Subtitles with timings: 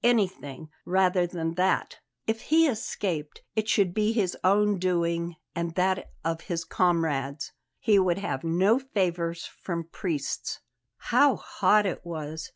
[0.03, 1.99] Anything rather than that!
[2.25, 7.99] If he escaped, it should be his own doing and that of his comrades; he
[7.99, 10.59] would have no favours from priests.
[11.11, 12.49] How hot it was!